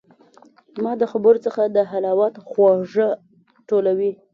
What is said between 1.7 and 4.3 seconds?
د حلاوت خواږه ټولوي